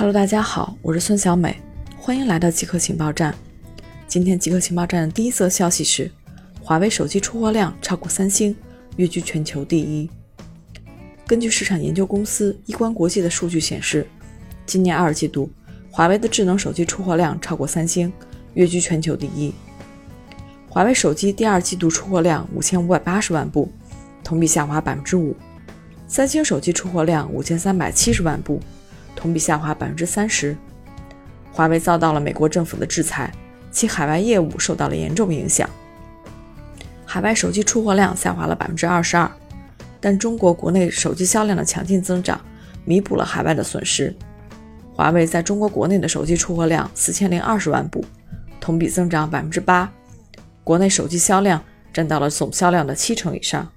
[0.00, 1.54] Hello，大家好，我是孙小美，
[1.98, 3.34] 欢迎来到极客情报站。
[4.08, 6.10] 今天极客情报站的第一则消息是，
[6.62, 8.56] 华为手机出货量超过三星，
[8.96, 10.08] 跃居全球第一。
[11.26, 14.06] 根据市场研究公司易观国际的数据显示，
[14.64, 15.50] 今年二季度，
[15.90, 18.10] 华为的智能手机出货量超过三星，
[18.54, 19.52] 跃居全球第一。
[20.66, 23.70] 华为手机第二季度出货量五千五百八十万部，
[24.24, 25.36] 同比下滑百分之五。
[26.08, 28.62] 三星手机出货量五千三百七十万部。
[29.20, 30.56] 同比下滑百分之三十，
[31.52, 33.30] 华为遭到了美国政府的制裁，
[33.70, 35.68] 其海外业务受到了严重影响。
[37.04, 39.30] 海外手机出货量下滑了百分之二十二，
[40.00, 42.40] 但中国国内手机销量的强劲增长
[42.86, 44.14] 弥补了海外的损失。
[44.94, 48.02] 华为在中国国内的手机出货量四千零二十万部，
[48.58, 49.92] 同比增长百分之八，
[50.64, 53.70] 国内手机销量占到了总销量的七成以上。